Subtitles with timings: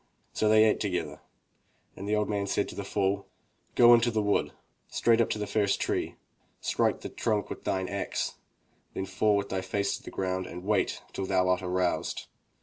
[0.33, 1.21] So they ate together
[1.95, 3.27] and the old man said to the fool:
[3.75, 4.51] "Go into the wood,
[4.87, 6.15] straight up to the first tree.
[6.59, 8.33] Strike the trunk with thine axe,
[8.95, 12.25] then fall with thy face to the ground and wait till thou art aroused.